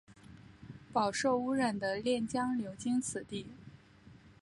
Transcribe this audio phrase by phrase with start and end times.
[0.91, 3.45] 饱受污染的练江流经此地。